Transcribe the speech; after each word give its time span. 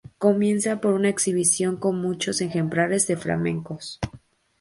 Comienza 0.17 0.81
por 0.81 0.95
una 0.95 1.09
exhibición 1.09 1.77
con 1.77 2.01
muchos 2.01 2.41
ejemplares 2.41 3.05
de 3.05 3.17
flamencos. 3.17 3.99